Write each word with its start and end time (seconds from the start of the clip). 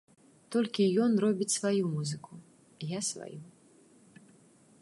Толькі 0.53 0.87
ён 1.03 1.11
робіць 1.25 1.53
сваю 1.57 1.83
музыку, 1.93 2.33
я 2.97 3.05
сваю. 3.11 3.39